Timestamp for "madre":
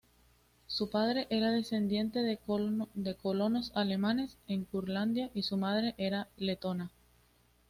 5.57-5.93